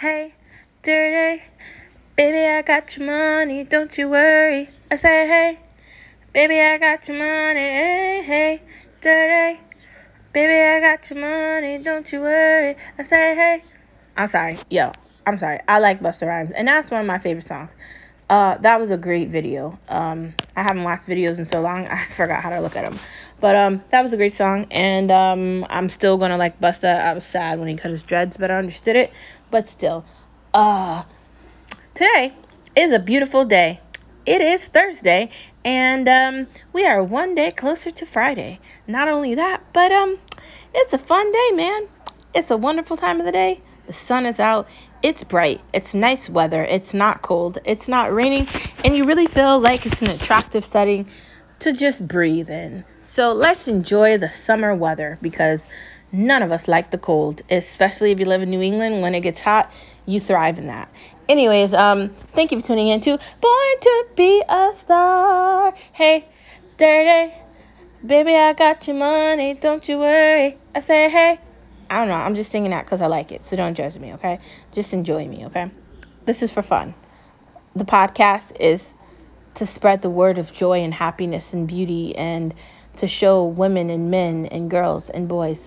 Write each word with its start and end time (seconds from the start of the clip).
hey, 0.00 0.32
dirty. 0.82 1.42
Baby, 2.16 2.46
I 2.46 2.62
got 2.62 2.96
your 2.96 3.04
money, 3.04 3.64
don't 3.64 3.96
you 3.98 4.08
worry. 4.08 4.70
I 4.90 4.96
say, 4.96 5.28
hey, 5.28 5.58
baby, 6.32 6.58
I 6.58 6.78
got 6.78 7.06
your 7.06 7.18
money, 7.18 7.60
hey, 7.60 8.22
hey, 8.24 8.62
dirty. 9.02 9.60
Baby, 10.32 10.54
I 10.54 10.80
got 10.80 11.10
your 11.10 11.18
money, 11.20 11.84
don't 11.84 12.10
you 12.10 12.22
worry. 12.22 12.76
I 12.96 13.02
say, 13.02 13.34
hey. 13.34 13.62
I'm 14.16 14.28
sorry, 14.28 14.58
yo, 14.70 14.90
I'm 15.26 15.36
sorry. 15.36 15.60
I 15.68 15.80
like 15.80 16.00
Busta 16.00 16.26
Rhymes, 16.26 16.52
and 16.52 16.66
that's 16.66 16.90
one 16.90 17.02
of 17.02 17.06
my 17.06 17.18
favorite 17.18 17.46
songs. 17.46 17.72
Uh, 18.30 18.56
that 18.56 18.80
was 18.80 18.90
a 18.90 18.96
great 18.96 19.28
video. 19.28 19.78
Um, 19.90 20.32
I 20.56 20.62
haven't 20.62 20.84
watched 20.84 21.08
videos 21.08 21.36
in 21.36 21.44
so 21.44 21.60
long, 21.60 21.86
I 21.90 22.06
forgot 22.06 22.42
how 22.42 22.48
to 22.48 22.62
look 22.62 22.74
at 22.74 22.90
them. 22.90 22.98
But 23.40 23.56
um, 23.56 23.82
that 23.90 24.02
was 24.02 24.12
a 24.12 24.18
great 24.18 24.36
song, 24.36 24.66
and 24.70 25.10
um, 25.10 25.66
I'm 25.70 25.88
still 25.88 26.18
gonna 26.18 26.36
like 26.36 26.60
Busta. 26.60 27.00
I 27.00 27.14
was 27.14 27.24
sad 27.24 27.58
when 27.58 27.68
he 27.68 27.76
cut 27.76 27.90
his 27.90 28.02
dreads, 28.02 28.36
but 28.36 28.50
I 28.50 28.56
understood 28.56 28.96
it. 28.96 29.12
But 29.50 29.70
still, 29.70 30.04
uh, 30.52 31.04
today 31.94 32.34
is 32.76 32.92
a 32.92 32.98
beautiful 32.98 33.46
day. 33.46 33.80
It 34.26 34.42
is 34.42 34.66
Thursday, 34.66 35.30
and 35.64 36.06
um, 36.06 36.46
we 36.74 36.84
are 36.84 37.02
one 37.02 37.34
day 37.34 37.50
closer 37.50 37.90
to 37.90 38.04
Friday. 38.04 38.60
Not 38.86 39.08
only 39.08 39.36
that, 39.36 39.62
but 39.72 39.90
um, 39.90 40.18
it's 40.74 40.92
a 40.92 40.98
fun 40.98 41.32
day, 41.32 41.50
man. 41.52 41.88
It's 42.34 42.50
a 42.50 42.58
wonderful 42.58 42.98
time 42.98 43.20
of 43.20 43.26
the 43.26 43.32
day. 43.32 43.62
The 43.86 43.94
sun 43.94 44.26
is 44.26 44.38
out. 44.38 44.68
It's 45.02 45.24
bright. 45.24 45.62
It's 45.72 45.94
nice 45.94 46.28
weather. 46.28 46.62
It's 46.62 46.92
not 46.92 47.22
cold. 47.22 47.58
It's 47.64 47.88
not 47.88 48.12
raining, 48.12 48.48
and 48.84 48.94
you 48.94 49.04
really 49.04 49.28
feel 49.28 49.58
like 49.58 49.86
it's 49.86 50.02
an 50.02 50.10
attractive 50.10 50.66
setting 50.66 51.10
to 51.60 51.72
just 51.72 52.06
breathe 52.06 52.50
in. 52.50 52.84
So 53.12 53.32
let's 53.32 53.66
enjoy 53.66 54.18
the 54.18 54.30
summer 54.30 54.72
weather 54.72 55.18
because 55.20 55.66
none 56.12 56.44
of 56.44 56.52
us 56.52 56.68
like 56.68 56.92
the 56.92 56.98
cold, 56.98 57.42
especially 57.50 58.12
if 58.12 58.20
you 58.20 58.24
live 58.24 58.44
in 58.44 58.50
New 58.50 58.62
England. 58.62 59.02
When 59.02 59.16
it 59.16 59.22
gets 59.22 59.40
hot, 59.40 59.72
you 60.06 60.20
thrive 60.20 60.58
in 60.58 60.66
that. 60.68 60.88
Anyways, 61.28 61.74
um, 61.74 62.14
thank 62.36 62.52
you 62.52 62.60
for 62.60 62.66
tuning 62.68 62.86
in 62.86 63.00
to 63.00 63.18
Born 63.40 63.80
to 63.80 64.06
Be 64.14 64.44
a 64.48 64.70
Star. 64.74 65.74
Hey, 65.92 66.24
dirty, 66.76 67.34
baby, 68.06 68.36
I 68.36 68.52
got 68.52 68.86
your 68.86 68.94
money, 68.94 69.54
don't 69.54 69.88
you 69.88 69.98
worry. 69.98 70.56
I 70.72 70.78
say, 70.78 71.10
hey, 71.10 71.40
I 71.90 71.98
don't 71.98 72.08
know, 72.08 72.14
I'm 72.14 72.36
just 72.36 72.52
singing 72.52 72.70
that 72.70 72.84
because 72.84 73.00
I 73.00 73.08
like 73.08 73.32
it, 73.32 73.44
so 73.44 73.56
don't 73.56 73.74
judge 73.74 73.98
me, 73.98 74.14
okay? 74.14 74.38
Just 74.70 74.92
enjoy 74.92 75.26
me, 75.26 75.46
okay? 75.46 75.68
This 76.26 76.44
is 76.44 76.52
for 76.52 76.62
fun. 76.62 76.94
The 77.74 77.84
podcast 77.84 78.52
is 78.60 78.84
to 79.56 79.66
spread 79.66 80.00
the 80.00 80.10
word 80.10 80.38
of 80.38 80.52
joy 80.52 80.82
and 80.84 80.94
happiness 80.94 81.52
and 81.52 81.66
beauty 81.66 82.14
and 82.14 82.54
to 83.00 83.08
show 83.08 83.46
women 83.46 83.88
and 83.88 84.10
men 84.10 84.44
and 84.46 84.70
girls 84.70 85.08
and 85.08 85.26
boys 85.26 85.58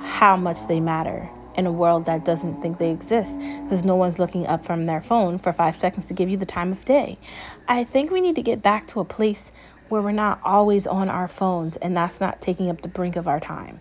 how 0.00 0.36
much 0.36 0.64
they 0.68 0.78
matter 0.78 1.28
in 1.56 1.66
a 1.66 1.72
world 1.72 2.04
that 2.04 2.24
doesn't 2.24 2.62
think 2.62 2.78
they 2.78 2.92
exist 2.92 3.34
because 3.64 3.84
no 3.84 3.96
one's 3.96 4.20
looking 4.20 4.46
up 4.46 4.64
from 4.64 4.86
their 4.86 5.02
phone 5.02 5.40
for 5.40 5.52
five 5.52 5.78
seconds 5.80 6.06
to 6.06 6.14
give 6.14 6.28
you 6.28 6.36
the 6.36 6.46
time 6.46 6.70
of 6.70 6.84
day. 6.84 7.18
I 7.66 7.82
think 7.82 8.12
we 8.12 8.20
need 8.20 8.36
to 8.36 8.42
get 8.42 8.62
back 8.62 8.86
to 8.88 9.00
a 9.00 9.04
place 9.04 9.42
where 9.88 10.00
we're 10.00 10.12
not 10.12 10.40
always 10.44 10.86
on 10.86 11.08
our 11.08 11.26
phones 11.26 11.76
and 11.78 11.96
that's 11.96 12.20
not 12.20 12.40
taking 12.40 12.70
up 12.70 12.80
the 12.80 12.88
brink 12.88 13.16
of 13.16 13.26
our 13.26 13.40
time. 13.40 13.80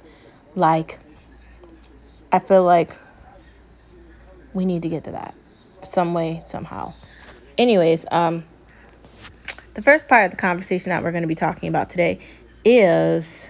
Like, 0.56 0.98
I 2.32 2.40
feel 2.40 2.64
like 2.64 2.90
we 4.54 4.66
need 4.66 4.82
to 4.82 4.90
get 4.90 5.04
to 5.04 5.12
that 5.12 5.36
some 5.84 6.16
way, 6.16 6.44
somehow. 6.50 6.96
Anyways, 7.60 8.08
um, 8.10 8.44
the 9.76 9.84
first 9.84 10.08
part 10.08 10.26
of 10.26 10.32
the 10.32 10.38
conversation 10.38 10.90
that 10.90 11.04
we're 11.04 11.12
going 11.12 11.22
to 11.22 11.28
be 11.28 11.36
talking 11.36 11.70
about 11.70 11.92
today 11.92 12.20
is 12.68 13.48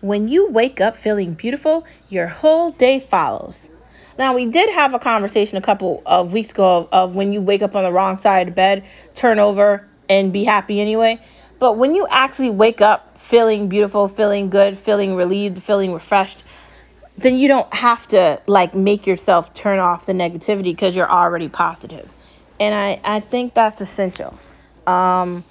when 0.00 0.26
you 0.26 0.48
wake 0.48 0.80
up 0.80 0.96
feeling 0.96 1.34
beautiful, 1.34 1.84
your 2.08 2.26
whole 2.26 2.70
day 2.70 2.98
follows. 2.98 3.68
Now, 4.18 4.34
we 4.34 4.46
did 4.46 4.70
have 4.70 4.94
a 4.94 4.98
conversation 4.98 5.58
a 5.58 5.60
couple 5.60 6.02
of 6.06 6.32
weeks 6.32 6.50
ago 6.50 6.78
of, 6.78 6.88
of, 6.92 7.16
when 7.16 7.34
you 7.34 7.42
wake 7.42 7.60
up 7.60 7.76
on 7.76 7.84
the 7.84 7.92
wrong 7.92 8.18
side 8.18 8.48
of 8.48 8.54
bed, 8.54 8.84
turn 9.14 9.38
over, 9.38 9.86
and 10.08 10.32
be 10.32 10.44
happy 10.44 10.80
anyway. 10.80 11.20
But 11.58 11.76
when 11.76 11.94
you 11.94 12.06
actually 12.10 12.50
wake 12.50 12.80
up 12.80 13.20
feeling 13.20 13.68
beautiful, 13.68 14.08
feeling 14.08 14.48
good, 14.48 14.78
feeling 14.78 15.14
relieved, 15.14 15.62
feeling 15.62 15.92
refreshed, 15.92 16.42
then 17.18 17.36
you 17.36 17.48
don't 17.48 17.72
have 17.74 18.08
to 18.08 18.40
like 18.46 18.74
make 18.74 19.06
yourself 19.06 19.52
turn 19.52 19.78
off 19.78 20.06
the 20.06 20.12
negativity 20.12 20.64
because 20.64 20.96
you're 20.96 21.10
already 21.10 21.48
positive. 21.48 22.08
And 22.58 22.74
I, 22.74 23.00
I 23.04 23.20
think 23.20 23.52
that's 23.52 23.80
essential. 23.82 24.38
Um, 24.86 25.44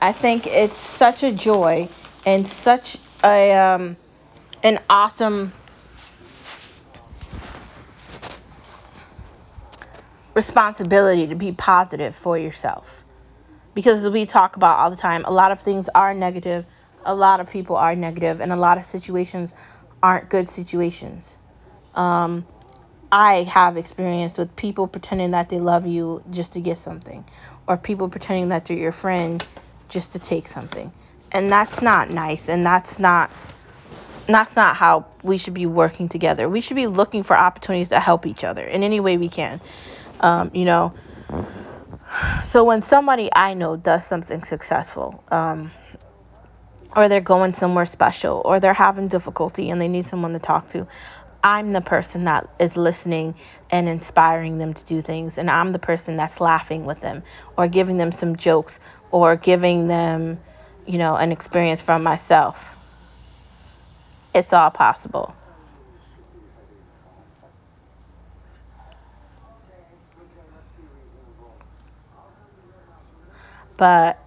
I 0.00 0.12
think 0.12 0.46
it's 0.46 0.76
such 0.76 1.22
a 1.22 1.32
joy 1.32 1.88
and 2.24 2.46
such 2.46 2.98
a 3.24 3.52
um, 3.52 3.96
an 4.62 4.80
awesome 4.88 5.52
responsibility 10.34 11.26
to 11.26 11.34
be 11.34 11.52
positive 11.52 12.14
for 12.14 12.38
yourself. 12.38 12.86
Because 13.74 14.08
we 14.08 14.26
talk 14.26 14.56
about 14.56 14.78
all 14.78 14.90
the 14.90 14.96
time, 14.96 15.24
a 15.24 15.30
lot 15.30 15.50
of 15.50 15.60
things 15.60 15.88
are 15.94 16.14
negative, 16.14 16.66
a 17.04 17.14
lot 17.14 17.40
of 17.40 17.48
people 17.50 17.76
are 17.76 17.96
negative, 17.96 18.40
and 18.40 18.52
a 18.52 18.56
lot 18.56 18.78
of 18.78 18.84
situations 18.84 19.52
aren't 20.02 20.28
good 20.28 20.48
situations. 20.48 21.30
Um, 21.94 22.46
I 23.10 23.42
have 23.44 23.76
experience 23.76 24.38
with 24.38 24.56
people 24.56 24.88
pretending 24.88 25.32
that 25.32 25.48
they 25.48 25.58
love 25.58 25.86
you 25.86 26.22
just 26.30 26.52
to 26.52 26.60
get 26.60 26.78
something, 26.78 27.24
or 27.66 27.76
people 27.76 28.08
pretending 28.08 28.48
that 28.50 28.66
they're 28.66 28.76
your 28.76 28.92
friend 28.92 29.44
just 29.88 30.12
to 30.12 30.18
take 30.18 30.48
something 30.48 30.92
and 31.32 31.50
that's 31.50 31.82
not 31.82 32.10
nice 32.10 32.48
and 32.48 32.64
that's 32.64 32.98
not 32.98 33.30
that's 34.28 34.54
not 34.54 34.76
how 34.76 35.06
we 35.24 35.36
should 35.36 35.54
be 35.54 35.66
working 35.66 36.08
together. 36.08 36.48
We 36.48 36.60
should 36.60 36.76
be 36.76 36.86
looking 36.86 37.24
for 37.24 37.36
opportunities 37.36 37.88
to 37.88 37.98
help 37.98 38.24
each 38.24 38.44
other 38.44 38.64
in 38.64 38.84
any 38.84 39.00
way 39.00 39.16
we 39.16 39.28
can 39.28 39.60
um, 40.20 40.50
you 40.54 40.64
know. 40.64 40.94
So 42.44 42.64
when 42.64 42.82
somebody 42.82 43.30
i 43.34 43.54
know 43.54 43.76
does 43.76 44.06
something 44.06 44.42
successful 44.42 45.24
um, 45.30 45.72
or 46.94 47.08
they're 47.08 47.22
going 47.22 47.54
somewhere 47.54 47.86
special 47.86 48.42
or 48.44 48.60
they're 48.60 48.74
having 48.74 49.08
difficulty 49.08 49.70
and 49.70 49.80
they 49.80 49.88
need 49.88 50.04
someone 50.06 50.34
to 50.34 50.38
talk 50.38 50.68
to 50.68 50.86
I'm 51.44 51.72
the 51.72 51.80
person 51.80 52.24
that 52.24 52.48
is 52.60 52.76
listening 52.76 53.34
and 53.70 53.88
inspiring 53.88 54.58
them 54.58 54.74
to 54.74 54.84
do 54.84 55.02
things, 55.02 55.38
and 55.38 55.50
I'm 55.50 55.72
the 55.72 55.80
person 55.80 56.16
that's 56.16 56.40
laughing 56.40 56.84
with 56.84 57.00
them 57.00 57.24
or 57.56 57.66
giving 57.66 57.96
them 57.96 58.12
some 58.12 58.36
jokes 58.36 58.78
or 59.10 59.34
giving 59.34 59.88
them 59.88 60.38
you 60.86 60.98
know, 60.98 61.16
an 61.16 61.32
experience 61.32 61.80
from 61.82 62.02
myself. 62.02 62.74
It's 64.34 64.52
all 64.52 64.70
possible. 64.70 65.34
But 73.76 74.18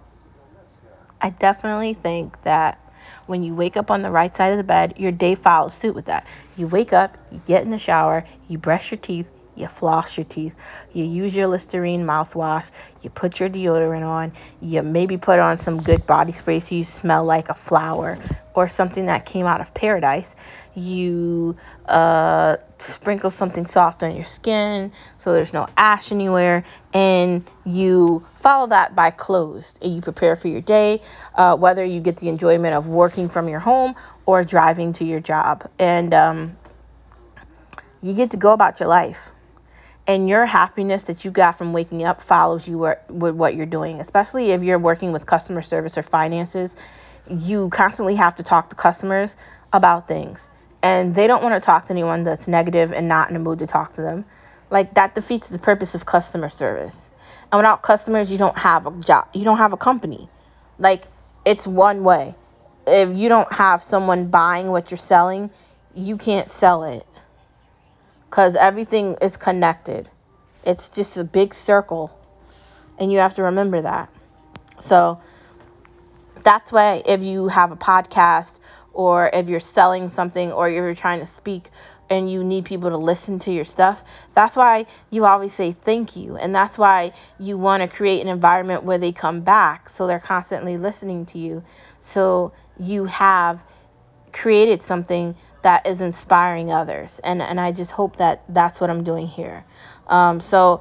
I 1.20 1.30
definitely 1.30 1.94
think 1.94 2.42
that 2.42 2.78
when 3.26 3.42
you 3.42 3.54
wake 3.54 3.76
up 3.76 3.90
on 3.90 4.02
the 4.02 4.10
right 4.10 4.34
side 4.34 4.52
of 4.52 4.58
the 4.58 4.64
bed, 4.64 4.94
your 4.98 5.12
day 5.12 5.34
follows 5.34 5.74
suit 5.74 5.94
with 5.94 6.06
that. 6.06 6.26
You 6.56 6.68
wake 6.68 6.92
up, 6.92 7.16
you 7.30 7.40
get 7.46 7.62
in 7.62 7.70
the 7.70 7.78
shower, 7.78 8.24
you 8.48 8.58
brush 8.58 8.90
your 8.90 8.98
teeth, 8.98 9.28
you 9.56 9.66
floss 9.66 10.16
your 10.16 10.24
teeth, 10.24 10.54
you 10.92 11.04
use 11.04 11.34
your 11.34 11.46
Listerine 11.46 12.04
mouthwash, 12.04 12.70
you 13.02 13.10
put 13.10 13.40
your 13.40 13.48
deodorant 13.48 14.06
on, 14.06 14.32
you 14.60 14.82
maybe 14.82 15.16
put 15.16 15.38
on 15.38 15.58
some 15.58 15.82
good 15.82 16.06
body 16.06 16.32
spray 16.32 16.60
so 16.60 16.74
you 16.74 16.84
smell 16.84 17.24
like 17.24 17.48
a 17.48 17.54
flower 17.54 18.18
or 18.54 18.68
something 18.68 19.06
that 19.06 19.26
came 19.26 19.46
out 19.46 19.60
of 19.60 19.72
paradise. 19.74 20.34
You 20.74 21.56
uh, 21.86 22.56
sprinkle 22.78 23.30
something 23.30 23.66
soft 23.66 24.02
on 24.02 24.14
your 24.14 24.24
skin 24.24 24.92
so 25.18 25.32
there's 25.32 25.52
no 25.52 25.66
ash 25.76 26.10
anywhere, 26.12 26.64
and 26.92 27.44
you 27.64 28.26
follow 28.34 28.66
that 28.68 28.94
by 28.94 29.10
clothes. 29.10 29.74
And 29.80 29.94
you 29.94 30.00
prepare 30.00 30.36
for 30.36 30.48
your 30.48 30.60
day, 30.60 31.00
uh, 31.34 31.56
whether 31.56 31.84
you 31.84 32.00
get 32.00 32.16
the 32.16 32.28
enjoyment 32.28 32.74
of 32.74 32.88
working 32.88 33.28
from 33.28 33.48
your 33.48 33.60
home 33.60 33.94
or 34.24 34.44
driving 34.44 34.92
to 34.94 35.04
your 35.04 35.20
job. 35.20 35.70
And 35.78 36.12
um, 36.12 36.56
you 38.02 38.14
get 38.14 38.30
to 38.32 38.36
go 38.36 38.52
about 38.52 38.80
your 38.80 38.88
life 38.88 39.30
and 40.06 40.28
your 40.28 40.46
happiness 40.46 41.04
that 41.04 41.24
you 41.24 41.30
got 41.30 41.58
from 41.58 41.72
waking 41.72 42.04
up 42.04 42.22
follows 42.22 42.68
you 42.68 42.78
with 42.78 43.34
what 43.34 43.54
you're 43.54 43.66
doing 43.66 44.00
especially 44.00 44.50
if 44.50 44.62
you're 44.62 44.78
working 44.78 45.12
with 45.12 45.26
customer 45.26 45.62
service 45.62 45.98
or 45.98 46.02
finances. 46.02 46.74
You 47.28 47.68
constantly 47.70 48.14
have 48.14 48.36
to 48.36 48.42
talk 48.42 48.70
to 48.70 48.76
customers 48.76 49.36
about 49.72 50.06
things 50.06 50.48
and 50.82 51.14
they 51.14 51.26
don't 51.26 51.42
want 51.42 51.54
to 51.54 51.60
talk 51.60 51.86
to 51.86 51.90
anyone 51.90 52.22
that's 52.22 52.46
negative 52.46 52.92
and 52.92 53.08
not 53.08 53.30
in 53.30 53.36
a 53.36 53.40
mood 53.40 53.58
to 53.58 53.66
talk 53.66 53.94
to 53.94 54.02
them. 54.02 54.24
Like 54.70 54.94
that 54.94 55.14
defeats 55.14 55.48
the 55.48 55.58
purpose 55.58 55.94
of 55.94 56.06
customer 56.06 56.48
service. 56.48 57.10
And 57.50 57.58
without 57.58 57.82
customers 57.82 58.30
you 58.30 58.38
don't 58.38 58.58
have 58.58 58.86
a 58.86 58.90
job 59.00 59.28
you 59.34 59.44
don't 59.44 59.58
have 59.58 59.72
a 59.72 59.76
company. 59.76 60.28
Like 60.78 61.04
it's 61.44 61.66
one 61.66 62.04
way. 62.04 62.34
If 62.86 63.16
you 63.16 63.28
don't 63.28 63.52
have 63.52 63.82
someone 63.82 64.28
buying 64.28 64.68
what 64.68 64.90
you're 64.90 64.98
selling 64.98 65.50
you 65.94 66.16
can't 66.18 66.48
sell 66.48 66.84
it 66.84 67.06
because 68.36 68.54
everything 68.54 69.16
is 69.22 69.38
connected. 69.38 70.10
It's 70.62 70.90
just 70.90 71.16
a 71.16 71.24
big 71.24 71.54
circle, 71.54 72.14
and 72.98 73.10
you 73.10 73.20
have 73.20 73.32
to 73.36 73.44
remember 73.44 73.80
that. 73.80 74.12
So 74.78 75.22
that's 76.44 76.70
why 76.70 77.02
if 77.06 77.22
you 77.22 77.48
have 77.48 77.72
a 77.72 77.76
podcast 77.76 78.58
or 78.92 79.30
if 79.32 79.48
you're 79.48 79.58
selling 79.58 80.10
something 80.10 80.52
or 80.52 80.68
you're 80.68 80.94
trying 80.94 81.20
to 81.20 81.26
speak 81.26 81.70
and 82.10 82.30
you 82.30 82.44
need 82.44 82.66
people 82.66 82.90
to 82.90 82.98
listen 82.98 83.38
to 83.38 83.50
your 83.50 83.64
stuff. 83.64 84.04
That's 84.34 84.54
why 84.54 84.84
you 85.08 85.24
always 85.24 85.54
say 85.54 85.72
thank 85.72 86.14
you. 86.14 86.36
And 86.36 86.54
that's 86.54 86.76
why 86.76 87.12
you 87.38 87.56
want 87.56 87.82
to 87.84 87.88
create 87.88 88.20
an 88.20 88.28
environment 88.28 88.84
where 88.84 88.98
they 88.98 89.12
come 89.12 89.40
back 89.40 89.88
so 89.88 90.06
they're 90.06 90.20
constantly 90.20 90.76
listening 90.76 91.24
to 91.26 91.38
you. 91.38 91.64
So 92.00 92.52
you 92.78 93.06
have 93.06 93.64
created 94.30 94.82
something 94.82 95.36
that 95.66 95.84
is 95.84 96.00
inspiring 96.00 96.70
others. 96.70 97.18
And, 97.24 97.42
and 97.42 97.60
I 97.60 97.72
just 97.72 97.90
hope 97.90 98.18
that 98.18 98.44
that's 98.48 98.80
what 98.80 98.88
I'm 98.88 99.02
doing 99.02 99.26
here. 99.26 99.64
Um, 100.06 100.40
so 100.40 100.80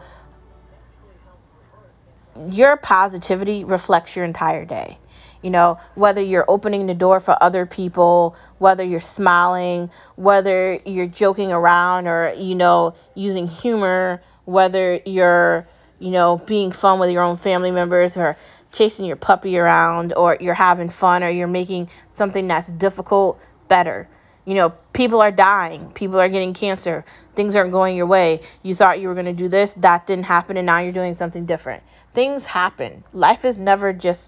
your 2.49 2.77
positivity 2.77 3.63
reflects 3.63 4.15
your 4.15 4.25
entire 4.25 4.63
day. 4.63 4.99
You 5.41 5.49
know, 5.49 5.79
whether 5.95 6.21
you're 6.21 6.45
opening 6.47 6.85
the 6.85 6.93
door 6.93 7.19
for 7.19 7.35
other 7.41 7.65
people, 7.65 8.35
whether 8.59 8.83
you're 8.83 8.99
smiling, 8.99 9.89
whether 10.17 10.79
you're 10.85 11.07
joking 11.07 11.51
around 11.51 12.07
or, 12.07 12.35
you 12.37 12.53
know, 12.53 12.93
using 13.15 13.47
humor, 13.47 14.21
whether 14.45 15.01
you're, 15.03 15.67
you 15.97 16.11
know, 16.11 16.37
being 16.37 16.71
fun 16.71 16.99
with 16.99 17.09
your 17.09 17.23
own 17.23 17.37
family 17.37 17.71
members 17.71 18.17
or 18.17 18.37
chasing 18.71 19.05
your 19.05 19.15
puppy 19.15 19.57
around 19.57 20.13
or 20.13 20.37
you're 20.39 20.53
having 20.53 20.89
fun 20.89 21.23
or 21.23 21.29
you're 21.31 21.47
making 21.47 21.89
something 22.13 22.47
that's 22.47 22.67
difficult 22.67 23.39
better. 23.67 24.07
You 24.45 24.53
know, 24.53 24.69
people 24.94 25.21
are 25.21 25.31
dying, 25.31 25.92
people 25.92 26.19
are 26.19 26.30
getting 26.30 26.53
cancer, 26.53 27.03
things 27.36 27.56
aren't 27.56 27.71
going 27.71 27.97
your 27.97 28.06
way. 28.06 28.42
You 28.62 28.75
thought 28.75 29.00
you 29.00 29.07
were 29.07 29.15
going 29.15 29.25
to 29.25 29.33
do 29.33 29.50
this, 29.50 29.74
that 29.77 30.06
didn't 30.06 30.25
happen, 30.25 30.56
and 30.56 30.68
now 30.68 30.80
you're 30.80 30.92
doing 30.92 31.15
something 31.15 31.45
different. 31.45 31.83
Things 32.13 32.45
happen. 32.45 33.03
Life 33.12 33.44
is 33.44 33.57
never 33.57 33.92
just 33.92 34.21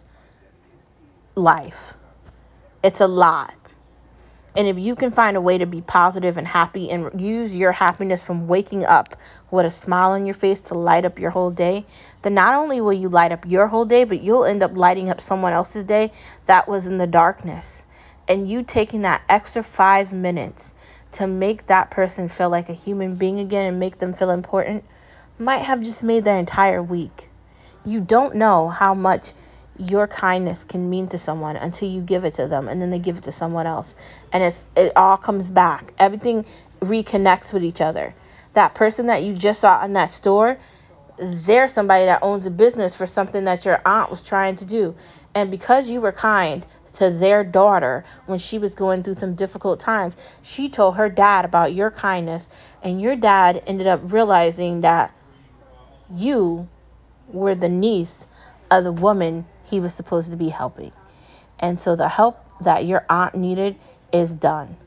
life. 1.36 1.94
It's 2.84 3.00
a 3.00 3.08
lot. 3.08 3.54
And 4.56 4.68
if 4.68 4.80
you 4.80 4.96
can 4.96 5.12
find 5.12 5.38
a 5.38 5.42
way 5.42 5.60
to 5.60 5.68
be 5.68 5.82
positive 5.82 6.38
and 6.38 6.48
happy 6.48 6.90
and 6.90 7.22
use 7.22 7.56
your 7.56 7.72
happiness 7.72 8.24
from 8.24 8.48
waking 8.48 8.86
up 8.86 9.16
with 9.52 9.68
a 9.68 9.72
smile 9.72 10.14
on 10.14 10.26
your 10.26 10.34
face 10.34 10.62
to 10.62 10.74
light 10.74 11.06
up 11.06 11.20
your 11.20 11.30
whole 11.30 11.52
day, 11.52 11.86
then 12.24 12.34
not 12.34 12.56
only 12.56 12.82
will 12.82 12.94
you 12.94 13.08
light 13.08 13.32
up 13.32 13.46
your 13.46 13.68
whole 13.68 13.86
day, 13.86 14.04
but 14.04 14.24
you'll 14.24 14.46
end 14.46 14.64
up 14.64 14.76
lighting 14.76 15.12
up 15.12 15.22
someone 15.22 15.54
else's 15.54 15.84
day 15.84 16.12
that 16.48 16.68
was 16.68 16.88
in 16.88 16.98
the 16.98 17.06
darkness. 17.06 17.77
And 18.28 18.50
you 18.50 18.64
taking 18.64 19.04
that 19.04 19.22
extra 19.30 19.64
five 19.64 20.12
minutes 20.12 20.64
to 21.14 21.28
make 21.28 21.68
that 21.68 21.90
person 21.90 22.28
feel 22.30 22.50
like 22.50 22.70
a 22.70 22.74
human 22.74 23.16
being 23.16 23.40
again 23.40 23.66
and 23.66 23.80
make 23.80 23.98
them 24.00 24.14
feel 24.14 24.30
important 24.30 24.84
might 25.40 25.60
have 25.60 25.82
just 25.82 26.04
made 26.04 26.24
their 26.24 26.38
entire 26.38 26.84
week. 26.84 27.30
You 27.86 28.02
don't 28.02 28.36
know 28.36 28.70
how 28.70 28.94
much 28.94 29.34
your 29.78 30.08
kindness 30.08 30.64
can 30.64 30.90
mean 30.90 31.08
to 31.10 31.20
someone 31.20 31.56
until 31.56 31.88
you 31.90 32.02
give 32.02 32.26
it 32.26 32.34
to 32.34 32.48
them 32.48 32.68
and 32.68 32.82
then 32.82 32.90
they 32.90 33.00
give 33.00 33.18
it 33.18 33.24
to 33.24 33.32
someone 33.32 33.68
else. 33.68 33.94
And 34.34 34.44
it's 34.44 34.66
it 34.76 34.94
all 34.96 35.18
comes 35.18 35.52
back. 35.52 35.94
Everything 36.00 36.46
reconnects 36.82 37.54
with 37.54 37.64
each 37.64 37.82
other. 37.82 38.14
That 38.54 38.74
person 38.74 39.08
that 39.08 39.24
you 39.24 39.34
just 39.34 39.62
saw 39.62 39.84
in 39.84 39.94
that 39.94 40.10
store 40.10 40.58
they're 41.18 41.68
somebody 41.68 42.06
that 42.06 42.22
owns 42.22 42.46
a 42.46 42.52
business 42.52 42.96
for 42.96 43.08
something 43.08 43.46
that 43.46 43.66
your 43.66 43.82
aunt 43.86 44.10
was 44.10 44.22
trying 44.22 44.56
to 44.58 44.66
do. 44.66 44.96
And 45.34 45.50
because 45.52 45.90
you 45.90 46.02
were 46.02 46.12
kind 46.12 46.66
to 46.98 47.10
their 47.10 47.44
daughter 47.44 48.04
when 48.26 48.40
she 48.40 48.60
was 48.60 48.76
going 48.76 49.04
through 49.04 49.14
some 49.14 49.36
difficult 49.36 49.80
times 49.80 50.18
she 50.42 50.70
told 50.70 50.96
her 50.96 51.10
dad 51.10 51.46
about 51.46 51.74
your 51.74 51.92
kindness 51.92 52.48
and 52.84 53.02
your 53.02 53.16
dad 53.16 53.62
ended 53.68 53.88
up 53.88 54.00
realizing 54.12 54.82
that 54.82 55.14
you 56.14 56.68
were 57.32 57.56
the 57.56 57.70
niece 57.70 58.26
of 58.72 58.84
the 58.84 58.92
woman 58.92 59.46
he 59.66 59.80
was 59.80 59.94
supposed 59.94 60.32
to 60.32 60.38
be 60.38 60.50
helping. 60.50 60.92
And 61.60 61.80
so 61.80 61.96
the 61.96 62.08
help 62.08 62.44
that 62.62 62.86
your 62.86 63.06
aunt 63.10 63.36
needed 63.36 63.76
is 64.12 64.32
done. 64.32 64.78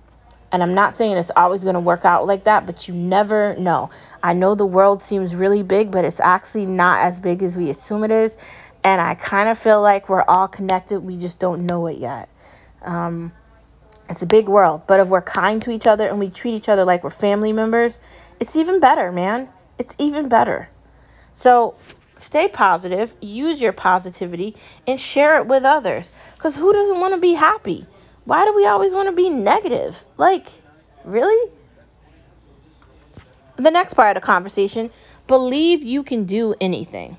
And 0.53 0.63
I'm 0.63 0.75
not 0.75 0.97
saying 0.97 1.17
it's 1.17 1.31
always 1.37 1.63
going 1.63 1.75
to 1.75 1.81
work 1.81 2.05
out 2.05 2.27
like 2.27 2.45
that, 2.45 2.67
but 2.67 2.89
you 2.89 2.95
never 2.95 3.55
know. 3.57 3.91
I 4.23 4.33
know 4.33 4.55
the 4.55 4.67
world 4.67 5.01
seems 5.01 5.35
really 5.35 5.63
big, 5.63 5.93
but 5.93 6.05
it's 6.05 6.19
actually 6.19 6.67
not 6.67 7.01
as 7.03 7.21
big 7.21 7.43
as 7.43 7.57
we 7.57 7.71
assume 7.71 8.03
it 8.03 8.11
is. 8.11 8.37
And 8.83 9.01
I 9.01 9.15
kind 9.15 9.49
of 9.49 9.59
feel 9.59 9.83
like 9.83 10.09
we're 10.09 10.23
all 10.23 10.49
connected. 10.49 11.01
We 11.01 11.19
just 11.19 11.39
don't 11.39 11.67
know 11.67 11.87
it 11.87 11.99
yet. 11.99 12.29
Um, 12.83 13.33
it's 14.09 14.23
a 14.23 14.27
big 14.27 14.49
world. 14.49 14.83
But 14.87 15.01
if 15.01 15.09
we're 15.09 15.23
kind 15.23 15.63
to 15.63 15.71
each 15.71 15.87
other 15.87 16.09
and 16.09 16.19
we 16.19 16.31
treat 16.31 16.55
each 16.55 16.69
other 16.69 16.85
like 16.85 17.05
we're 17.05 17.11
family 17.11 17.53
members, 17.53 17.99
it's 18.39 18.57
even 18.57 18.81
better, 18.81 19.13
man. 19.13 19.49
It's 19.79 19.95
even 19.99 20.29
better. 20.29 20.69
So 21.35 21.75
Stay 22.21 22.49
positive, 22.49 23.15
use 23.23 23.63
your 23.63 23.73
positivity, 23.73 24.55
and 24.87 25.01
share 25.01 25.39
it 25.39 25.47
with 25.47 25.65
others. 25.65 26.11
Because 26.35 26.55
who 26.55 26.71
doesn't 26.71 27.01
want 27.01 27.15
to 27.15 27.21
be 27.21 27.33
happy? 27.33 27.87
Why 28.27 28.45
do 28.45 28.55
we 28.55 28.67
always 28.67 28.93
want 28.93 29.09
to 29.09 29.13
be 29.13 29.31
negative? 29.31 30.05
Like, 30.19 30.47
really? 31.03 31.51
The 33.57 33.71
next 33.71 33.95
part 33.95 34.15
of 34.15 34.23
the 34.23 34.27
conversation 34.27 34.91
believe 35.27 35.83
you 35.83 36.03
can 36.03 36.25
do 36.25 36.55
anything. 36.61 37.17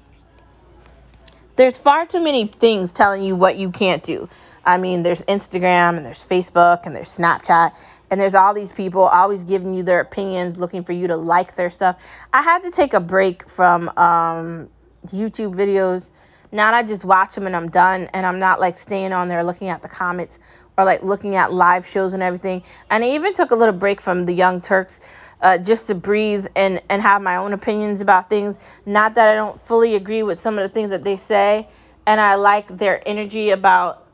There's 1.61 1.77
far 1.77 2.07
too 2.07 2.21
many 2.21 2.47
things 2.47 2.91
telling 2.91 3.21
you 3.21 3.35
what 3.35 3.55
you 3.55 3.69
can't 3.69 4.01
do. 4.01 4.27
I 4.65 4.77
mean, 4.77 5.03
there's 5.03 5.21
Instagram 5.21 5.95
and 5.95 6.03
there's 6.03 6.25
Facebook 6.25 6.87
and 6.87 6.95
there's 6.95 7.15
Snapchat 7.15 7.75
and 8.09 8.19
there's 8.19 8.33
all 8.33 8.55
these 8.55 8.71
people 8.71 9.03
always 9.03 9.43
giving 9.43 9.71
you 9.71 9.83
their 9.83 9.99
opinions, 9.99 10.57
looking 10.57 10.83
for 10.83 10.93
you 10.93 11.05
to 11.05 11.15
like 11.15 11.53
their 11.53 11.69
stuff. 11.69 11.97
I 12.33 12.41
had 12.41 12.63
to 12.63 12.71
take 12.71 12.95
a 12.95 12.99
break 12.99 13.47
from 13.47 13.89
um, 13.89 14.71
YouTube 15.05 15.53
videos. 15.53 16.09
Now 16.51 16.73
I 16.73 16.83
just 16.83 17.05
watch 17.05 17.35
them 17.35 17.47
and 17.47 17.55
I'm 17.55 17.69
done, 17.69 18.09
and 18.13 18.25
I'm 18.25 18.39
not 18.39 18.59
like 18.59 18.77
staying 18.77 19.13
on 19.13 19.27
there 19.27 19.43
looking 19.43 19.69
at 19.69 19.81
the 19.81 19.87
comments 19.87 20.39
or 20.77 20.85
like 20.85 21.03
looking 21.03 21.35
at 21.35 21.53
live 21.53 21.85
shows 21.85 22.13
and 22.13 22.21
everything. 22.21 22.63
And 22.89 23.03
I 23.03 23.09
even 23.11 23.33
took 23.33 23.51
a 23.51 23.55
little 23.55 23.73
break 23.73 24.01
from 24.01 24.25
the 24.25 24.33
Young 24.33 24.61
Turks 24.61 24.99
uh, 25.41 25.57
just 25.57 25.87
to 25.87 25.95
breathe 25.95 26.47
and 26.55 26.81
and 26.89 27.01
have 27.01 27.21
my 27.21 27.37
own 27.37 27.53
opinions 27.53 28.01
about 28.01 28.29
things. 28.29 28.57
Not 28.85 29.15
that 29.15 29.29
I 29.29 29.35
don't 29.35 29.59
fully 29.61 29.95
agree 29.95 30.23
with 30.23 30.39
some 30.39 30.57
of 30.57 30.63
the 30.63 30.73
things 30.73 30.89
that 30.89 31.03
they 31.03 31.17
say, 31.17 31.67
and 32.05 32.19
I 32.19 32.35
like 32.35 32.67
their 32.77 33.01
energy 33.07 33.51
about 33.51 34.05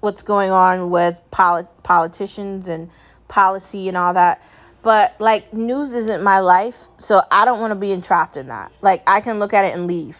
what's 0.00 0.22
going 0.22 0.50
on 0.50 0.90
with 0.90 1.20
polit- 1.30 1.82
politicians 1.82 2.68
and 2.68 2.90
policy 3.28 3.88
and 3.88 3.96
all 3.96 4.14
that 4.14 4.40
but 4.82 5.14
like 5.18 5.52
news 5.52 5.92
isn't 5.92 6.22
my 6.22 6.40
life, 6.40 6.88
so 6.98 7.22
I 7.30 7.44
don't 7.44 7.60
want 7.60 7.72
to 7.72 7.74
be 7.74 7.92
entrapped 7.92 8.36
in 8.36 8.48
that. 8.48 8.72
Like 8.80 9.02
I 9.06 9.20
can 9.20 9.38
look 9.38 9.52
at 9.52 9.64
it 9.64 9.74
and 9.74 9.86
leave. 9.86 10.16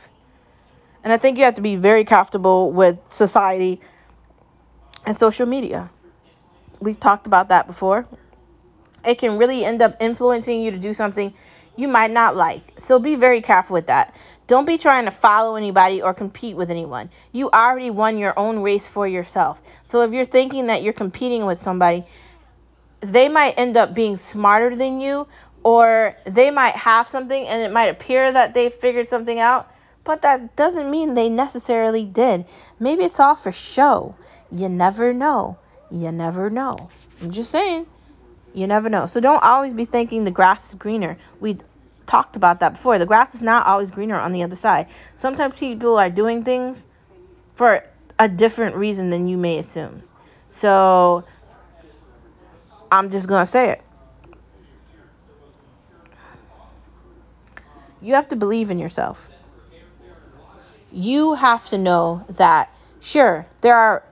And 1.02 1.12
I 1.12 1.17
think 1.17 1.38
you 1.38 1.44
have 1.44 1.55
to 1.55 1.62
be 1.62 1.76
very 1.76 2.05
comfortable 2.05 2.70
with 2.70 2.99
society 3.11 3.81
and 5.06 5.17
social 5.17 5.47
media. 5.47 5.91
We've 6.81 6.99
talked 6.99 7.26
about 7.26 7.49
that 7.49 7.67
before. 7.67 8.06
It 9.05 9.17
can 9.17 9.38
really 9.38 9.64
end 9.64 9.81
up 9.81 9.97
influencing 10.00 10.62
you 10.62 10.70
to 10.70 10.79
do 10.79 10.93
something 10.93 11.32
you 11.76 11.88
might 11.88 12.11
not 12.11 12.37
like. 12.37 12.75
So 12.79 12.99
be 12.99 13.14
very 13.14 13.41
careful 13.41 13.75
with 13.75 13.87
that. 13.87 14.14
Don't 14.47 14.66
be 14.66 14.78
trying 14.78 15.04
to 15.04 15.11
follow 15.11 15.57
anybody 15.57 16.02
or 16.02 16.12
compete 16.12 16.57
with 16.57 16.71
anyone. 16.71 17.09
You 17.33 17.50
already 17.50 17.90
won 17.90 18.19
your 18.19 18.38
own 18.38 18.61
race 18.61 18.87
for 18.87 19.07
yourself. 19.07 19.62
So 19.85 20.02
if 20.02 20.12
you're 20.12 20.25
thinking 20.25 20.66
that 20.66 20.83
you're 20.83 20.92
competing 20.92 21.47
with 21.47 21.62
somebody, 21.62 22.04
they 23.00 23.28
might 23.28 23.54
end 23.57 23.76
up 23.76 23.95
being 23.95 24.16
smarter 24.16 24.76
than 24.76 25.00
you 25.00 25.26
or 25.62 26.16
they 26.26 26.50
might 26.50 26.75
have 26.75 27.09
something 27.09 27.47
and 27.47 27.62
it 27.62 27.73
might 27.73 27.87
appear 27.87 28.33
that 28.33 28.52
they 28.52 28.69
figured 28.69 29.09
something 29.09 29.38
out 29.38 29.71
but 30.04 30.23
that 30.23 30.57
doesn't 30.57 30.90
mean 30.90 31.14
they 31.14 31.28
necessarily 31.28 32.04
did. 32.04 32.47
Maybe 32.78 33.04
it's 33.04 33.21
all 33.21 33.35
for 33.35 33.52
show. 33.52 34.14
You 34.50 34.69
never 34.69 35.12
know. 35.12 35.59
You 35.90 36.12
never 36.12 36.50
know. 36.50 36.90
I'm 37.21 37.30
just 37.30 37.50
saying. 37.50 37.87
You 38.54 38.66
never 38.66 38.88
know. 38.88 39.07
So 39.07 39.21
don't 39.21 39.42
always 39.42 39.73
be 39.73 39.85
thinking 39.85 40.25
the 40.25 40.30
grass 40.30 40.71
is 40.71 40.75
greener. 40.75 41.19
We 41.40 41.59
talked 42.07 42.37
about 42.37 42.61
that 42.61 42.73
before. 42.73 42.99
The 42.99 43.07
grass 43.07 43.35
is 43.35 43.42
not 43.42 43.66
always 43.66 43.90
greener 43.90 44.19
on 44.19 44.33
the 44.33 44.42
other 44.42 44.57
side. 44.57 44.88
Sometimes 45.16 45.59
people 45.59 45.99
are 45.99 46.11
doing 46.11 46.45
things 46.45 46.85
for 47.54 47.85
a 48.19 48.28
different 48.28 48.76
reason 48.76 49.11
than 49.11 49.28
you 49.28 49.37
may 49.37 49.59
assume. 49.59 50.02
So 50.49 51.25
I'm 52.90 53.11
just 53.11 53.28
going 53.28 53.45
to 53.45 53.50
say 53.50 53.71
it. 53.71 53.83
You 58.02 58.14
have 58.14 58.28
to 58.28 58.37
believe 58.37 58.71
in 58.71 58.78
yourself. 58.78 59.30
You 60.92 61.35
have 61.35 61.68
to 61.68 61.78
know 61.78 62.25
that 62.30 62.70
sure, 63.00 63.47
there 63.61 63.76
are 63.76 64.02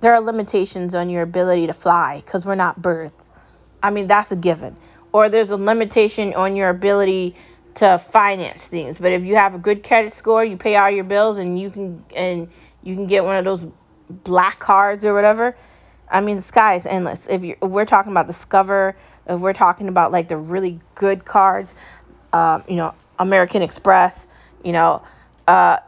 there 0.00 0.14
are 0.14 0.20
limitations 0.20 0.94
on 0.94 1.10
your 1.10 1.22
ability 1.22 1.66
to 1.66 1.72
fly 1.72 2.22
cuz 2.26 2.46
we're 2.46 2.54
not 2.54 2.80
birds. 2.80 3.28
I 3.82 3.90
mean, 3.90 4.06
that's 4.06 4.30
a 4.32 4.36
given. 4.36 4.76
Or 5.12 5.28
there's 5.28 5.50
a 5.50 5.56
limitation 5.56 6.34
on 6.34 6.54
your 6.54 6.68
ability 6.68 7.34
to 7.76 7.98
finance 8.10 8.64
things. 8.64 8.98
But 8.98 9.12
if 9.12 9.22
you 9.22 9.36
have 9.36 9.54
a 9.54 9.58
good 9.58 9.84
credit 9.84 10.12
score, 10.12 10.44
you 10.44 10.56
pay 10.56 10.76
all 10.76 10.90
your 10.90 11.04
bills 11.04 11.38
and 11.38 11.58
you 11.58 11.70
can 11.70 12.04
and 12.14 12.48
you 12.82 12.94
can 12.94 13.06
get 13.06 13.24
one 13.24 13.36
of 13.36 13.44
those 13.44 13.60
black 14.08 14.58
cards 14.58 15.04
or 15.04 15.14
whatever, 15.14 15.56
I 16.10 16.20
mean, 16.20 16.36
the 16.36 16.42
sky 16.42 16.76
is 16.76 16.86
endless. 16.86 17.20
If, 17.28 17.42
if 17.42 17.60
we're 17.60 17.84
talking 17.84 18.12
about 18.12 18.26
Discover, 18.26 18.96
if 19.26 19.40
we're 19.40 19.52
talking 19.52 19.88
about 19.88 20.12
like 20.12 20.28
the 20.28 20.36
really 20.36 20.80
good 20.94 21.24
cards, 21.24 21.74
um, 22.32 22.64
you 22.68 22.76
know, 22.76 22.94
American 23.18 23.62
Express, 23.62 24.26
you 24.64 24.72
know, 24.72 25.02
uh, 25.46 25.78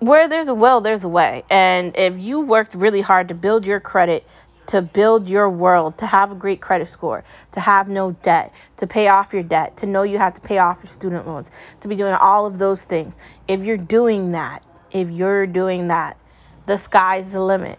where 0.00 0.28
there's 0.28 0.48
a 0.48 0.54
will, 0.54 0.80
there's 0.80 1.04
a 1.04 1.08
way. 1.08 1.44
And 1.50 1.96
if 1.96 2.18
you 2.18 2.40
worked 2.40 2.74
really 2.74 3.00
hard 3.00 3.28
to 3.28 3.34
build 3.34 3.64
your 3.66 3.80
credit 3.80 4.24
to 4.68 4.82
build 4.82 5.28
your 5.28 5.48
world, 5.48 5.96
to 5.96 6.06
have 6.06 6.30
a 6.30 6.34
great 6.34 6.60
credit 6.60 6.88
score, 6.88 7.24
to 7.52 7.60
have 7.60 7.88
no 7.88 8.12
debt, 8.12 8.52
to 8.76 8.86
pay 8.86 9.08
off 9.08 9.32
your 9.32 9.42
debt, 9.42 9.78
to 9.78 9.86
know 9.86 10.02
you 10.02 10.18
have 10.18 10.34
to 10.34 10.40
pay 10.42 10.58
off 10.58 10.78
your 10.82 10.92
student 10.92 11.26
loans, 11.26 11.50
to 11.80 11.88
be 11.88 11.96
doing 11.96 12.12
all 12.12 12.44
of 12.44 12.58
those 12.58 12.82
things. 12.82 13.14
If 13.48 13.60
you're 13.60 13.78
doing 13.78 14.32
that, 14.32 14.62
if 14.92 15.08
you're 15.10 15.46
doing 15.46 15.88
that, 15.88 16.18
the 16.66 16.76
sky's 16.76 17.32
the 17.32 17.40
limit. 17.40 17.78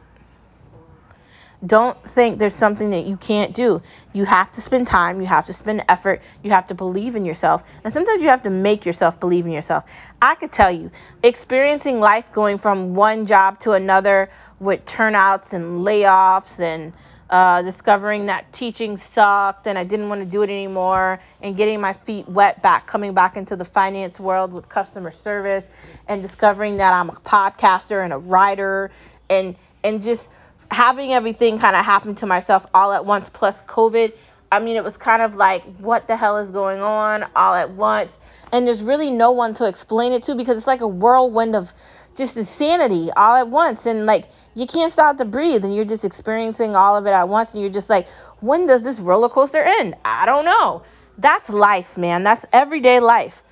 Don't 1.66 2.02
think 2.12 2.40
there's 2.40 2.56
something 2.56 2.92
that 2.92 3.06
you 3.06 3.18
can't 3.18 3.54
do. 3.54 3.82
You 4.14 4.24
have 4.24 4.52
to 4.54 4.62
spend 4.62 4.88
time, 4.88 5.20
you 5.20 5.28
have 5.28 5.46
to 5.48 5.54
spend 5.54 5.84
effort, 5.90 6.22
you 6.42 6.52
have 6.52 6.68
to 6.68 6.74
believe 6.74 7.18
in 7.18 7.26
yourself. 7.26 7.64
And 7.84 7.94
sometimes 7.94 8.24
you 8.24 8.30
have 8.30 8.44
to 8.44 8.50
make 8.50 8.86
yourself 8.86 9.20
believe 9.20 9.46
in 9.46 9.52
yourself. 9.52 9.84
I 10.22 10.36
could 10.36 10.54
tell 10.54 10.72
you, 10.72 10.90
experiencing 11.22 12.00
life 12.00 12.32
going 12.32 12.60
from 12.60 12.96
one 12.96 13.26
job 13.26 13.60
to 13.62 13.74
another 13.74 14.30
with 14.60 14.86
turnouts 14.86 15.52
and 15.52 15.86
layoffs 15.86 16.60
and 16.60 16.94
uh, 17.30 17.62
discovering 17.62 18.26
that 18.28 18.52
teaching 18.54 18.98
sucked 18.98 19.68
and 19.68 19.78
I 19.78 19.84
didn't 19.84 20.10
want 20.10 20.22
to 20.22 20.26
do 20.26 20.42
it 20.42 20.50
anymore, 20.50 21.20
and 21.42 21.56
getting 21.56 21.80
my 21.80 21.94
feet 21.94 22.28
wet 22.28 22.62
back, 22.62 22.88
coming 22.88 23.14
back 23.14 23.38
into 23.38 23.56
the 23.56 23.66
finance 23.66 24.20
world 24.20 24.52
with 24.52 24.68
customer 24.68 25.12
service, 25.12 25.66
and 26.08 26.22
discovering 26.22 26.78
that 26.78 26.94
I'm 26.94 27.10
a 27.10 27.14
podcaster 27.14 28.04
and 28.04 28.14
a 28.14 28.18
writer, 28.18 28.90
and 29.30 29.56
and 29.84 30.02
just 30.02 30.30
having 30.72 31.14
everything 31.14 31.60
kind 31.60 31.76
of 31.76 31.84
happen 31.84 32.16
to 32.16 32.26
myself 32.26 32.66
all 32.74 32.92
at 32.94 33.06
once 33.06 33.30
plus 33.30 33.62
COVID. 33.64 34.14
I 34.52 34.60
mean, 34.60 34.76
it 34.78 34.84
was 34.84 34.98
kind 34.98 35.22
of 35.22 35.36
like, 35.36 35.64
what 35.78 36.08
the 36.08 36.16
hell 36.16 36.38
is 36.38 36.52
going 36.52 36.82
on 36.82 37.26
all 37.36 37.54
at 37.54 37.72
once? 37.72 38.18
And 38.52 38.66
there's 38.66 38.82
really 38.82 39.12
no 39.12 39.32
one 39.32 39.54
to 39.56 39.68
explain 39.68 40.14
it 40.14 40.24
to 40.24 40.36
because 40.36 40.58
it's 40.58 40.68
like 40.68 40.82
a 40.82 40.88
whirlwind 40.88 41.56
of 41.56 41.74
just 42.16 42.36
insanity 42.36 43.12
all 43.12 43.36
at 43.36 43.48
once. 43.48 43.86
And 43.86 44.06
like, 44.06 44.28
you 44.56 44.66
can't 44.66 44.92
stop 44.92 45.18
to 45.18 45.26
breathe 45.26 45.64
and 45.64 45.76
you're 45.76 45.86
just 45.86 46.04
experiencing 46.04 46.76
all 46.76 46.98
of 46.98 47.06
it 47.06 47.12
at 47.12 47.30
once. 47.30 47.54
And 47.54 47.62
you're 47.62 47.72
just 47.72 47.90
like, 47.90 48.08
when 48.40 48.66
does 48.66 48.82
this 48.82 49.00
roller 49.00 49.30
coaster 49.30 49.62
end? 49.62 49.96
I 50.04 50.26
don't 50.26 50.46
know. 50.46 50.84
That's 51.18 51.50
life, 51.50 51.98
man. 51.98 52.24
That's 52.24 52.46
everyday 52.52 53.00
life. 53.00 53.44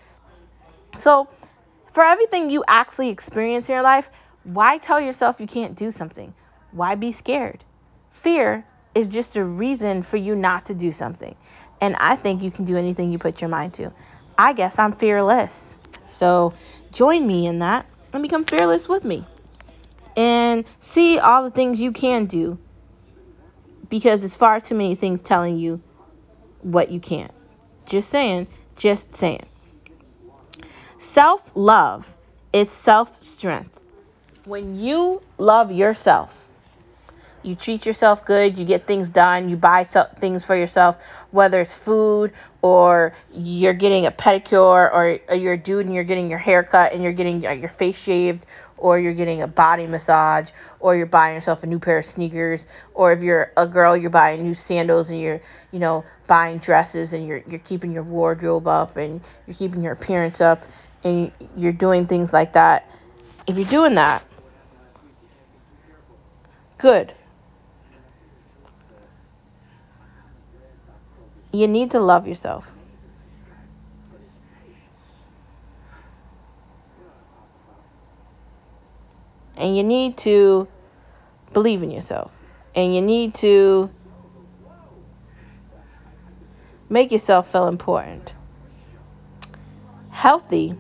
So, 0.98 1.28
for 1.94 2.04
everything 2.04 2.50
you 2.50 2.64
actually 2.68 3.10
experience 3.10 3.70
in 3.70 3.74
your 3.74 3.84
life, 3.84 4.10
why 4.44 4.78
tell 4.78 5.02
yourself 5.02 5.40
you 5.40 5.48
can't 5.48 5.76
do 5.76 5.92
something? 5.92 6.34
Why 6.78 6.94
be 6.94 7.12
scared? 7.12 7.64
Fear 8.12 8.64
is 8.94 9.08
just 9.08 9.36
a 9.36 9.44
reason 9.44 10.04
for 10.04 10.18
you 10.18 10.36
not 10.36 10.68
to 10.68 10.76
do 10.76 10.92
something. 10.92 11.36
And 11.82 11.96
I 11.96 12.16
think 12.16 12.44
you 12.44 12.52
can 12.52 12.66
do 12.66 12.78
anything 12.78 13.12
you 13.12 13.18
put 13.18 13.42
your 13.42 13.50
mind 13.50 13.74
to. 13.76 13.92
I 14.38 14.54
guess 14.54 14.78
I'm 14.78 14.94
fearless. 14.94 15.54
So 16.08 16.54
join 16.92 17.26
me 17.26 17.48
in 17.48 17.60
that 17.60 17.88
and 18.14 18.22
become 18.22 18.46
fearless 18.46 18.88
with 18.88 19.04
me. 19.04 19.26
And 20.16 20.66
see 20.80 21.18
all 21.18 21.44
the 21.44 21.50
things 21.50 21.82
you 21.82 21.92
can 21.92 22.26
do 22.26 22.60
because 23.90 24.22
there's 24.22 24.36
far 24.36 24.60
too 24.60 24.76
many 24.76 24.94
things 24.94 25.22
telling 25.24 25.58
you 25.58 25.82
what 26.62 26.92
you 26.92 27.00
can't. 27.00 27.32
Just 27.88 28.12
saying, 28.12 28.46
just 28.76 29.16
saying. 29.16 29.46
Self 31.00 31.42
love 31.56 32.08
is 32.54 32.70
self 32.70 33.24
strength. 33.24 33.82
When 34.46 34.80
you 34.80 35.24
love 35.40 35.72
yourself, 35.72 36.37
you 37.44 37.56
treat 37.56 37.86
yourself 37.86 38.26
good, 38.26 38.58
you 38.58 38.66
get 38.66 38.86
things 38.86 39.10
done, 39.10 39.50
you 39.50 39.56
buy 39.56 39.84
things 39.84 40.44
for 40.44 40.56
yourself, 40.56 40.98
whether 41.32 41.62
it's 41.62 41.76
food 41.76 42.34
or 42.62 43.14
you're 43.34 43.74
getting 43.74 44.06
a 44.06 44.12
pedicure 44.12 44.92
or, 44.92 45.20
you're 45.36 45.54
a 45.54 45.58
dude 45.58 45.86
and 45.86 45.96
you're 45.96 46.04
getting 46.04 46.30
your 46.30 46.40
hair 46.40 46.64
cut 46.64 46.94
and 46.94 47.04
you're 47.04 47.14
getting 47.14 47.46
uh, 47.46 47.52
your 47.52 47.70
face 47.70 47.98
shaved 47.98 48.46
or 48.78 49.00
you're 49.00 49.14
getting 49.14 49.42
a 49.42 49.48
body 49.48 49.88
massage 49.88 50.50
or 50.80 50.96
you're 50.96 51.06
buying 51.06 51.36
yourself 51.36 51.64
a 51.64 51.68
new 51.68 51.80
pair 51.80 52.00
of 52.00 52.06
sneakers 52.06 52.66
or 52.94 53.12
if 53.12 53.24
you're 53.24 53.52
a 53.58 53.66
girl 53.66 53.98
you're 53.98 54.10
buying 54.10 54.44
new 54.44 54.54
sandals 54.54 55.10
and 55.10 55.20
you're 55.20 55.42
you 55.72 55.80
know 55.80 56.06
buying 56.28 56.60
dresses 56.60 57.14
and 57.14 57.28
you're 57.28 57.42
you're 57.48 57.60
keeping 57.60 57.92
your 57.92 58.04
wardrobe 58.04 58.68
up 58.68 58.96
and 58.98 59.20
you're 59.48 59.56
keeping 59.56 59.82
your 59.82 59.94
appearance 59.94 60.42
up 60.42 60.64
and 61.04 61.32
you're 61.56 61.72
doing 61.72 62.06
things 62.06 62.34
like 62.34 62.54
that. 62.54 62.90
If 63.48 63.58
you're 63.58 63.68
doing 63.68 63.96
that 63.96 64.24
good 66.78 67.14
You 71.58 71.68
need 71.68 71.90
to 71.92 72.00
love 72.00 72.28
yourself. 72.28 72.72
And 79.56 79.76
you 79.76 79.82
need 79.82 80.20
to 80.20 80.68
believe 81.54 81.82
in 81.82 81.90
yourself. 81.90 82.32
And 82.76 82.94
you 82.94 83.02
need 83.02 83.34
to 83.36 83.90
make 86.90 87.12
yourself 87.12 87.52
feel 87.52 87.68
important. 87.68 88.36
Healthy 90.12 90.76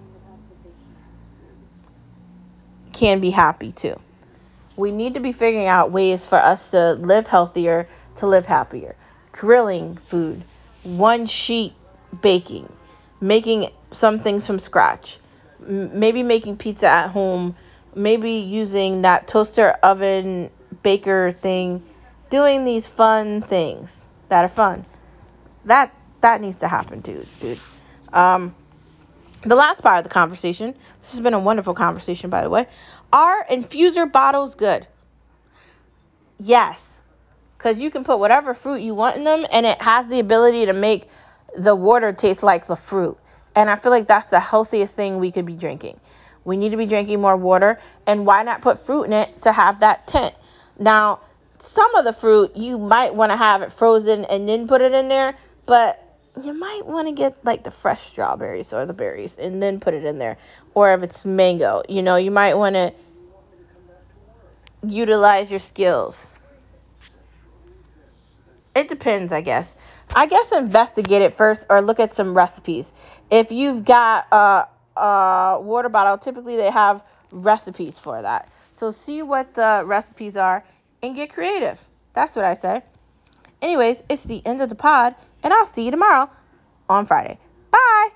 can 2.93 3.19
be 3.19 3.31
happy 3.31 3.71
too. 3.71 3.99
We 4.75 4.91
need 4.91 5.15
to 5.15 5.21
be 5.21 5.31
figuring 5.31 5.65
out 5.65 5.89
ways 5.91 6.23
for 6.23 6.37
us 6.37 6.69
to 6.69 6.93
live 6.93 7.25
healthier, 7.25 7.89
to 8.17 8.27
live 8.27 8.45
happier. 8.45 8.95
Grilling 9.31 9.97
food, 9.97 10.43
one 10.87 11.27
sheet 11.27 11.73
baking, 12.21 12.71
making 13.19 13.69
some 13.91 14.19
things 14.19 14.47
from 14.47 14.59
scratch, 14.59 15.19
M- 15.61 15.99
maybe 15.99 16.23
making 16.23 16.57
pizza 16.57 16.87
at 16.87 17.09
home, 17.09 17.55
maybe 17.93 18.31
using 18.31 19.01
that 19.01 19.27
toaster 19.27 19.71
oven 19.83 20.49
baker 20.83 21.31
thing, 21.31 21.83
doing 22.29 22.63
these 22.63 22.87
fun 22.87 23.41
things 23.41 24.05
that 24.29 24.45
are 24.45 24.49
fun. 24.49 24.85
That 25.65 25.93
that 26.21 26.41
needs 26.41 26.57
to 26.57 26.67
happen, 26.67 27.01
dude, 27.01 27.27
dude. 27.39 27.59
Um, 28.13 28.55
the 29.41 29.55
last 29.55 29.81
part 29.81 29.97
of 29.97 30.03
the 30.03 30.09
conversation. 30.09 30.73
This 31.01 31.11
has 31.11 31.19
been 31.21 31.33
a 31.33 31.39
wonderful 31.39 31.73
conversation, 31.73 32.29
by 32.29 32.41
the 32.41 32.49
way. 32.49 32.67
Are 33.11 33.45
infuser 33.45 34.11
bottles 34.11 34.55
good? 34.55 34.87
Yes 36.39 36.77
because 37.67 37.81
you 37.81 37.91
can 37.91 38.05
put 38.05 38.17
whatever 38.17 38.53
fruit 38.53 38.79
you 38.79 38.95
want 38.95 39.17
in 39.17 39.25
them 39.25 39.45
and 39.51 39.65
it 39.65 39.81
has 39.81 40.07
the 40.07 40.19
ability 40.19 40.67
to 40.67 40.71
make 40.71 41.09
the 41.57 41.75
water 41.75 42.13
taste 42.13 42.41
like 42.41 42.65
the 42.65 42.77
fruit. 42.77 43.17
And 43.55 43.69
I 43.69 43.75
feel 43.75 43.91
like 43.91 44.07
that's 44.07 44.29
the 44.29 44.39
healthiest 44.39 44.95
thing 44.95 45.17
we 45.17 45.33
could 45.33 45.45
be 45.45 45.55
drinking. 45.55 45.99
We 46.45 46.55
need 46.55 46.69
to 46.69 46.77
be 46.77 46.85
drinking 46.85 47.19
more 47.19 47.35
water, 47.35 47.77
and 48.05 48.25
why 48.25 48.43
not 48.43 48.61
put 48.61 48.79
fruit 48.79 49.03
in 49.03 49.11
it 49.11 49.41
to 49.41 49.51
have 49.51 49.81
that 49.81 50.07
tint? 50.07 50.33
Now, 50.79 51.19
some 51.57 51.93
of 51.95 52.05
the 52.05 52.13
fruit 52.13 52.55
you 52.55 52.77
might 52.77 53.13
want 53.13 53.33
to 53.33 53.35
have 53.35 53.61
it 53.63 53.73
frozen 53.73 54.23
and 54.23 54.47
then 54.47 54.65
put 54.65 54.79
it 54.79 54.93
in 54.93 55.09
there, 55.09 55.35
but 55.65 56.01
you 56.41 56.53
might 56.53 56.85
want 56.85 57.09
to 57.09 57.13
get 57.13 57.35
like 57.43 57.65
the 57.65 57.71
fresh 57.71 58.01
strawberries 58.01 58.71
or 58.71 58.85
the 58.85 58.93
berries 58.93 59.35
and 59.35 59.61
then 59.61 59.81
put 59.81 59.93
it 59.93 60.05
in 60.05 60.19
there. 60.19 60.37
Or 60.73 60.93
if 60.93 61.03
it's 61.03 61.25
mango, 61.25 61.83
you 61.89 62.01
know, 62.01 62.15
you 62.15 62.31
might 62.31 62.53
want 62.53 62.75
to 62.75 62.93
utilize 64.85 65.51
your 65.51 65.59
skills. 65.59 66.15
It 68.77 68.89
depends, 68.89 69.33
I 69.33 69.41
guess. 69.41 69.73
I 70.13 70.27
guess 70.27 70.51
investigate 70.51 71.23
it 71.23 71.35
first 71.35 71.65
or 71.67 71.81
look 71.81 71.99
at 71.99 72.15
some 72.15 72.37
recipes. 72.37 72.85
If 73.31 73.51
you've 73.51 73.83
got 73.83 74.27
a, 74.31 74.67
a 74.99 75.59
water 75.59 75.89
bottle, 75.89 76.19
typically 76.19 76.57
they 76.57 76.69
have 76.69 77.01
recipes 77.31 77.97
for 77.97 78.21
that. 78.21 78.51
So 78.75 78.91
see 78.91 79.23
what 79.23 79.55
the 79.55 79.81
recipes 79.83 80.37
are 80.37 80.63
and 81.01 81.15
get 81.15 81.33
creative. 81.33 81.83
That's 82.13 82.35
what 82.35 82.45
I 82.45 82.53
say. 82.53 82.83
Anyways, 83.63 84.03
it's 84.09 84.23
the 84.25 84.45
end 84.45 84.61
of 84.61 84.69
the 84.69 84.75
pod, 84.75 85.15
and 85.41 85.51
I'll 85.51 85.65
see 85.65 85.85
you 85.85 85.89
tomorrow 85.89 86.29
on 86.87 87.07
Friday. 87.07 87.39
Bye. 87.71 88.09